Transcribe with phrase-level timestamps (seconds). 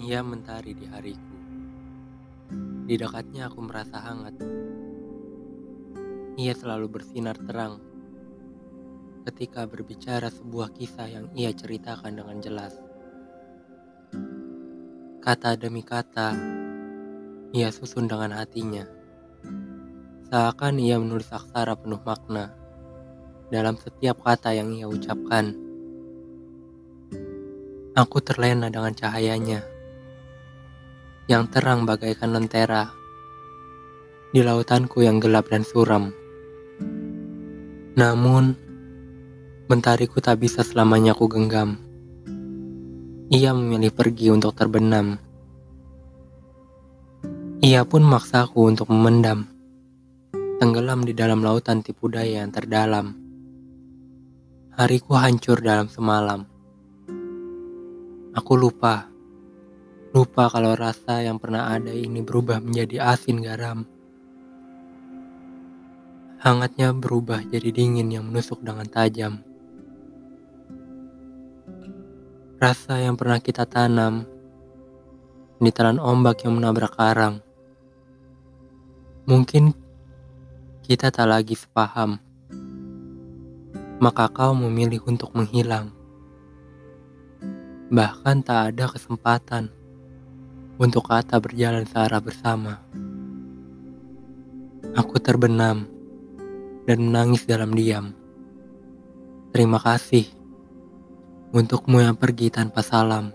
[0.00, 1.36] Ia mentari di hariku.
[2.88, 4.40] Di dekatnya aku merasa hangat.
[6.40, 7.76] Ia selalu bersinar terang
[9.28, 12.74] ketika berbicara sebuah kisah yang ia ceritakan dengan jelas.
[15.22, 16.34] Kata demi kata,
[17.52, 18.88] ia susun dengan hatinya.
[20.32, 22.56] Seakan ia menulis aksara penuh makna
[23.52, 25.52] dalam setiap kata yang ia ucapkan.
[27.92, 29.71] Aku terlena dengan cahayanya
[31.30, 32.90] yang terang bagaikan lentera
[34.32, 36.10] di lautanku yang gelap dan suram.
[37.92, 38.56] Namun,
[39.68, 41.76] mentariku tak bisa selamanya ku genggam.
[43.28, 45.20] Ia memilih pergi untuk terbenam.
[47.62, 49.46] Ia pun maksaku untuk memendam,
[50.58, 53.14] tenggelam di dalam lautan tipu daya yang terdalam.
[54.72, 56.48] Hariku hancur dalam semalam.
[58.32, 59.11] Aku lupa
[60.12, 63.88] Lupa kalau rasa yang pernah ada ini berubah menjadi asin garam.
[66.36, 69.40] Hangatnya berubah jadi dingin yang menusuk dengan tajam.
[72.60, 74.28] Rasa yang pernah kita tanam
[75.64, 77.40] ditelan ombak yang menabrak karang.
[79.24, 79.72] Mungkin
[80.84, 82.20] kita tak lagi sepaham.
[83.96, 85.88] Maka kau memilih untuk menghilang.
[87.88, 89.80] Bahkan tak ada kesempatan
[90.82, 92.82] untuk kata berjalan searah bersama.
[94.98, 95.86] Aku terbenam
[96.90, 98.10] dan menangis dalam diam.
[99.54, 100.26] Terima kasih
[101.54, 103.30] untukmu yang pergi tanpa salam.